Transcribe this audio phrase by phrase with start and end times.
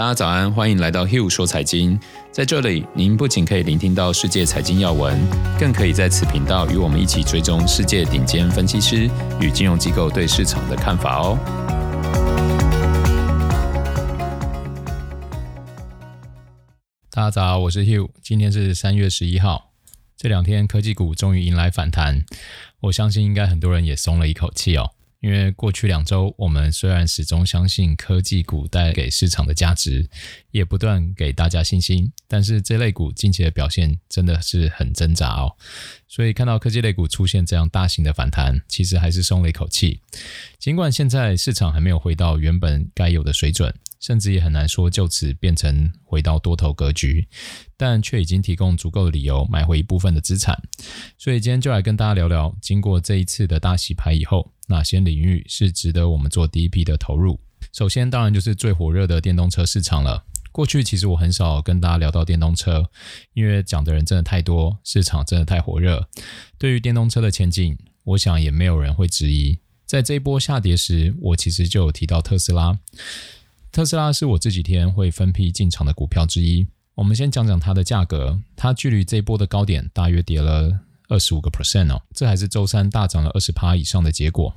[0.00, 2.00] 大家早安，欢迎来到 Hugh 说财经。
[2.32, 5.20] 在这里，您不仅可以聆听到世界财经要闻，
[5.58, 9.10] 更可以在此频道与我们一起追踪世界顶尖分析师
[9.42, 11.38] 与金融机构对市场的看法哦。
[17.10, 19.72] 大家早，我是 Hugh，今天是三月十一号。
[20.16, 22.24] 这两天科技股终于迎来反弹，
[22.84, 24.92] 我相信应该很多人也松了一口气哦。
[25.20, 30.08] 因为过去两周，我们虽然始终相信科技股带给市场的价值，
[30.50, 35.54] 也不断给大家信心，但是这类股近期的表现真的是很挣扎哦。
[36.08, 40.00] 所以看到科技类股出现这样大型的反弹，其实还是松了一口气。
[40.58, 43.74] 尽管现在市场还没有回到原本该有的水准。
[44.00, 47.28] 甚至也很难说就此变成回到多头格局，
[47.76, 50.60] 但却已经提供足够的理由买回一部分的资产。
[51.18, 57.38] 所以今天就来跟大家聊聊，经过这一次的大洗牌以后，哪些领域是值得我们做第一批的投入？
[57.72, 60.24] 首先，当然就是最火热的电动车市场了。
[60.50, 62.90] 过去其实我很少跟大家聊到电动车，
[63.34, 66.08] 因为讲的人真的太多，市场真的太火热。
[66.58, 69.60] 对于电动车的前景，我想也没有人会质疑。
[69.86, 72.80] 在这一波下跌时，我其实就有提到特斯拉。
[73.72, 76.66] 特斯拉是我这几天会分批进场的股票之一。
[76.96, 80.76] 我们先讲讲它的价格，它距离这一波的高点大约跌了
[81.08, 84.54] 二十五个 percent 哦，这还是周三大涨了二十趴以上的结果。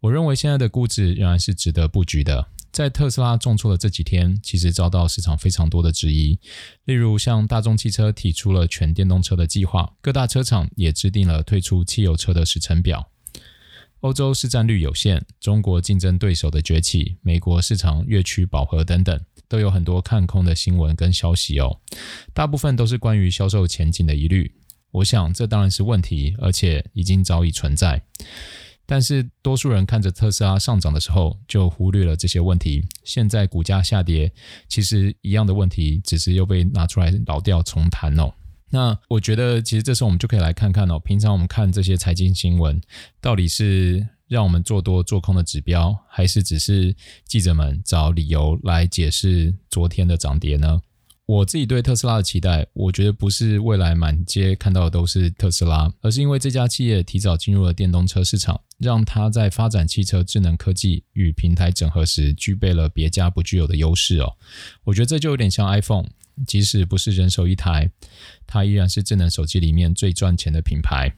[0.00, 2.46] 我认为现在的估值仍然是值得布局的。
[2.70, 6.38] 在特斯拉重挫的这几天，其实遭到市场非常多的质疑，
[6.84, 13.10] 例如像大众汽车提出了全电动车的计划，各大车厂也制定了退出汽油车的时程表。
[14.06, 21.80] 欧洲市占率有限，中国竞争对手的崛起，美国市场越趋饱和等等，都有很多看空的新闻跟消息哦。
[22.32, 24.54] 大部分都是关于销售前景的疑虑。
[24.92, 28.00] 我想这当然是问题，而且已经早已存在。
[28.86, 32.86] 但是多数人看着特斯拉上涨的时候，就忽略了这些问题。
[33.02, 34.32] 现在股价下跌，
[34.68, 38.32] 其实一样的问题，只是又被拿出来老调重弹哦。
[38.70, 42.80] 那我觉得，其实这时候我们就可以来看看哦，平常我们看这些财经新闻，
[43.20, 46.94] 到底是让我们做多做空的指标，还是只是
[47.26, 50.82] 记者们找理由来解释昨天的涨跌呢？
[51.26, 64.32] 我自己对特斯拉的期待，我觉得不是未来满街看到的都是特斯拉，而是因为这家企业提早进入了电动车市场，让它在发展汽车智能科技与平台整合时，具备了别家不具有的优势哦。
[64.84, 66.06] 我觉得这就有点像 iPhone。
[66.46, 67.90] 即使不是人手一台，
[68.46, 71.14] 它依然是智能手机里面最赚钱的品牌。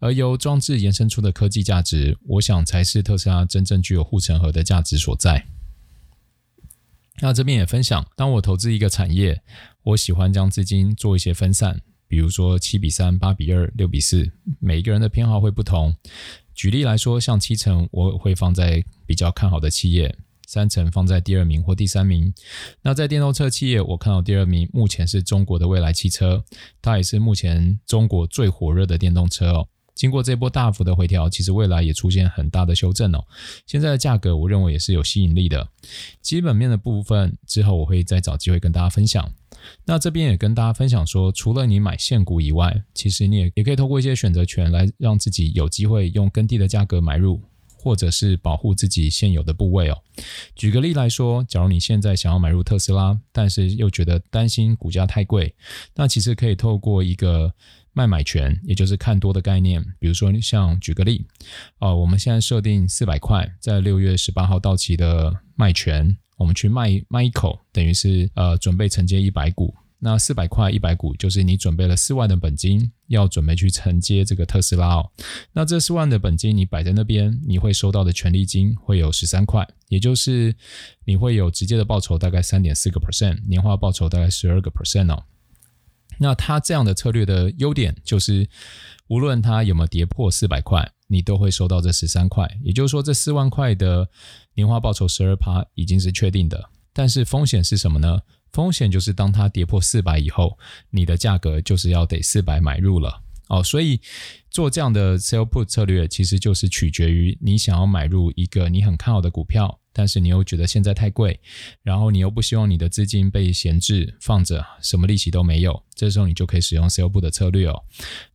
[0.00, 5.46] 而由装置延伸出的科技价值，我想才是特斯拉真正具有护城河的价值所在。
[7.20, 9.40] 那这边也分享，当我投资一个产业，
[9.82, 15.96] 我喜欢将资金做一些分散，比如说七比三、八比二、六比四，每一个人的偏好会不同。
[16.54, 20.14] 举例来说，像七成我会放在比较看好的企业。
[20.54, 22.32] 三成放在第二名或第三名。
[22.82, 26.44] 那在电动车企业，我看到第二名目前是中国的未来汽车，
[26.80, 29.66] 它也是目前中国最火热的电动车哦。
[29.96, 33.24] 经过这波大幅的回调，其实未来也出现很大的修正哦。
[33.66, 35.68] 现在的价格，我认为也是有吸引力的。
[36.20, 39.28] 基本面的部分之后我会再找机会跟大家分享。
[39.84, 47.40] 那这边也跟大家分享说，除了你买现股以外，其实你也也可以通过一些选择权来让自己有机会用更低的价格买入。
[47.84, 50.02] 或者是保护自己现有的部位哦。
[50.56, 55.54] 举个例来说，假如你现在想要买入特斯拉，但是又觉得担心股价太贵，
[55.94, 57.52] 那其实可以透过一个
[57.92, 59.84] 卖买权，也就是看多的概念。
[59.98, 61.26] 比如说，像举个例，
[61.78, 69.74] 哦，我们现在设定四百块，在六月十八号到期的卖权，我们去卖卖一口，等于是呃准备承接一百股。
[70.04, 75.10] 那四百块一百股，就是你准备了四万的本金，要准备去承接这个特斯拉哦。
[75.54, 80.54] 那这四万的本金你摆在那边，你会收到的权利金会有十三块，也就是
[81.06, 85.24] 你会有直接的报酬大概三点四个 percent，年化报酬大概十二个 percent 哦。
[86.18, 88.46] 那它这样的策略的优点就是，
[89.08, 94.06] 无论它有没有跌破四百块，你都会收到这十三块，也就是说这四万块的
[94.52, 96.68] 年化报酬十二趴已经是确定的。
[96.92, 98.20] 但是风险是什么呢？
[98.54, 100.56] 风险就是，当它跌破四百以后，
[100.90, 103.62] 你的价格就是要得四百买入了哦。
[103.62, 104.00] 所以
[104.48, 111.40] 做这样的 sell put 策略，其实就是取决于你想要买入一个你很看好的股票，但是你又觉得现在太贵，
[111.82, 117.82] 然后你又不希望你的资金被闲置放着，什么利息都没有，这时候你就可以使用 sell put 的策略哦。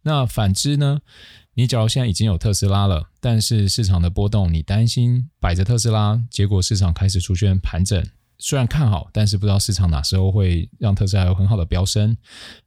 [0.04, 1.00] 那反之呢？
[1.56, 8.01] 你假如现在已经有特斯拉了，但是市场的波动，你担心摆着特斯拉，结果市场开始出现盘整。
[8.39, 12.15] 虽然看好，但是不知道市场哪时候会让特斯拉有很好的飙升。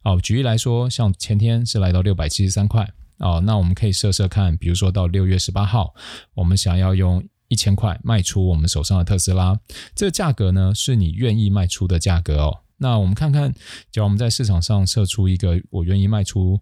[0.02, 5.94] 哦，举例来说，像前天是来到六百七十三块，哦，那我们可以设设看，比如说到六月十八号，
[6.34, 9.58] 我们想要用一千块卖出我们手上的特斯拉，
[9.94, 12.58] 这个价格呢是你愿意卖出的价格哦。
[12.76, 13.52] 那我们看看，
[13.90, 16.60] 假如我们在市场上设出一个我愿意卖出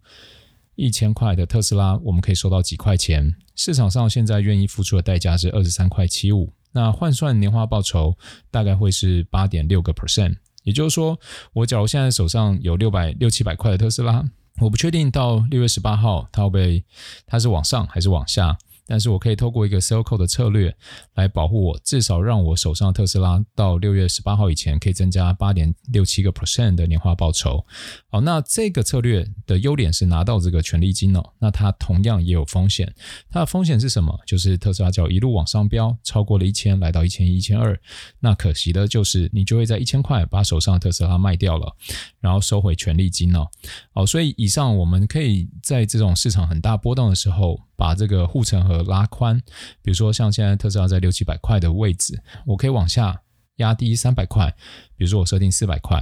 [0.77, 3.35] 一千块的特斯拉，我们可以收到几块钱？
[3.57, 8.17] 市场上现在愿意付出的代价是二十三块七五，那换算年化报酬
[8.51, 10.37] 大概会是八点六个 percent。
[10.63, 11.19] 也就是说，
[11.53, 14.23] 我假如现在手上有六百六七百块的特斯拉，
[14.61, 16.85] 我不确定到六月十八号它会不会
[17.27, 18.59] 它是往上还是往下。
[18.91, 20.77] 但是我可以透过一个 sell call 的策略
[21.15, 27.65] 来保护我，至少让我手上特斯拉到六月十八号以前可以增加八点六七个 percent 的年化报酬。
[28.09, 32.93] 好，那这个策略的优点是拿到这个权利金哦，那它同样也有风险。
[33.31, 34.19] 它的风险是什么？
[34.27, 37.81] 就是特斯拉只要一路往上飙，超过了一千，来到一千一、一千二，
[38.19, 41.77] 那可惜的就是你就会在一千块把手上的特斯拉卖掉了，
[42.21, 43.49] 然后收回权利金哦。
[43.95, 47.61] 哦，所以以上我们可以在这种市场很大波动的时候。
[47.81, 49.41] 把这个护城河拉宽，
[49.81, 53.23] 比如说像现在特斯拉在六七百块的位置，我可以往下
[53.57, 54.55] 压低三百块，
[54.99, 55.99] 比如说我设定四百块，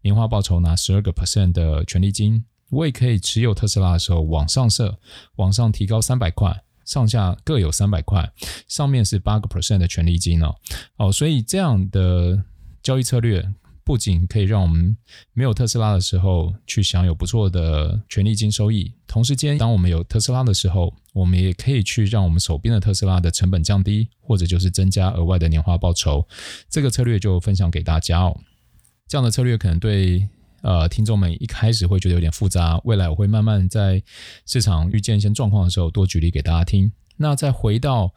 [0.00, 4.98] 年化报酬拿十二个 percent 的权利金，我也可以持有特斯拉的时候往上设，
[5.36, 8.32] 往上提高三百块，上下各有三百块，
[8.66, 10.54] 上面是八个 percent 的权利金哦，
[10.96, 12.42] 哦，所以这样的
[12.82, 13.46] 交易策略。
[13.88, 14.94] 不仅可以让我们
[15.32, 26.28] 没有特斯拉的时候去享有不错的权利金收益，同时间当我们有特斯拉的时候，我们也可以去让我们手边的特斯拉的成本降低，或者就是增加额外的年化报酬。
[26.68, 28.38] 这个策略就分享给大家哦。
[29.06, 30.28] 这样的策略可能对
[30.60, 34.02] 呃听众们一开始会觉得有点复杂，未来我会慢慢在
[34.44, 36.92] 市场遇见一些状况的时候多举例给大家听。
[37.18, 38.14] 那再回到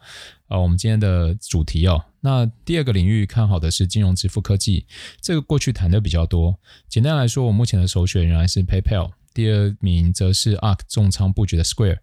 [0.48, 2.04] 呃我们今天的主题哦。
[2.20, 4.86] 那第二个领域看好的是金融支付科技，
[5.20, 6.58] 这个过去谈的比较多。
[6.88, 11.98] 简单来说，我目前的首选仍然是 PayPal，第二名则是 ARK 重仓布局的 Square。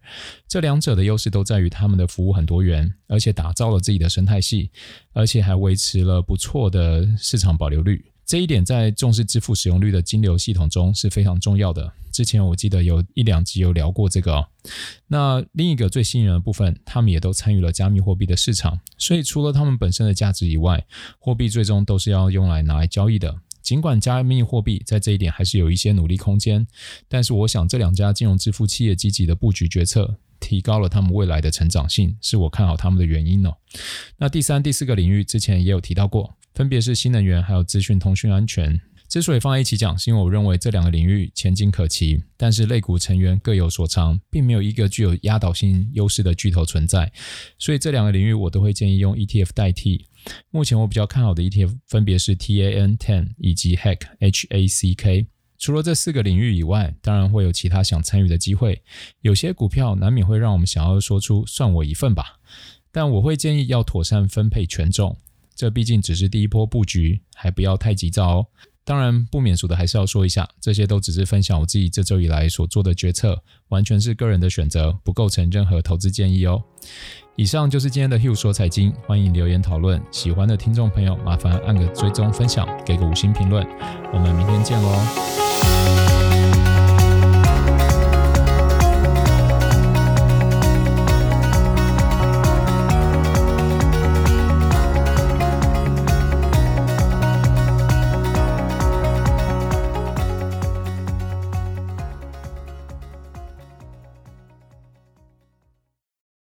[0.46, 4.70] 这两者的优势都在于他们的服务很多元，而且打造了自己的生态系，
[5.14, 8.09] 而且还维持了不错的市场保留率。
[8.30, 11.92] 这一点在重视支付使用率的金流系统中是非常重要的。
[12.12, 14.46] 之前我记得有一两集有聊过这个哦。
[15.08, 18.78] 那另一个最吸引人的部分，他们也都参与了加密货币的市场。
[18.96, 20.86] 所以除了他们本身的价值以外，
[21.18, 23.34] 货币最终都是要用来拿来交易的。
[23.62, 26.64] 尽管加密货币在这一点还是有一些努力空间，
[27.08, 33.56] 但是我想这两家金融支付企业积极的布局决策，提高了他们未来的成长性，是我看好他们的原因哦。
[34.18, 36.36] 那第三、第四个领域之前也有提到过。
[36.54, 38.80] 分别是新能源还有资讯通讯安全。
[39.08, 47.10] 之所以放在一起讲，是因为我认为这两个领域前景可期，但是类股成员各有所长，并没有一个具有压倒性优势的巨头存在。
[47.58, 50.06] 所以这两个领域我都会建议用 ETF 代替。
[50.50, 55.26] 目前我比较看好的 ETF 分别是 TAN10 以及 HACK HACK。
[55.58, 58.80] 除了这四个领域以外，当然会有其他想参与的机会。
[59.22, 62.38] 有些股票难免会让我们想要说出“算我一份吧”，
[62.92, 65.18] 但我会建议要妥善分配权重。
[65.54, 68.46] 这毕竟只是第一波布局，还不要太急躁哦。
[68.82, 76.60] 当然，不免俗的还是要说一下，这些都只是分享我自己这周以来所做的决策，完全是个人的选择，不构成任何投资建议哦。
[77.36, 80.02] 以上就是今天的 Hugh 说财经，欢迎留言讨论。
[80.10, 83.64] 喜欢的听众朋友，麻烦按个追踪、分享，给个五星评论。
[84.12, 85.39] 我们明天见喽。